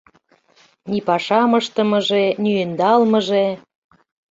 Ни 0.89 0.99
пашам 1.07 1.51
ыштымыже, 1.59 2.23
ни 2.41 2.51
ӧндалмыже. 2.63 3.45